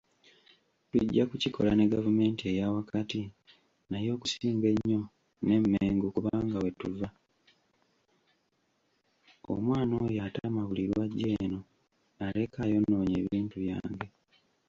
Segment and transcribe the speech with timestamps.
[9.53, 11.59] Omwana oyo atama buli lw'ajja eno
[12.25, 14.07] aleka ayonoonye ebintu byange.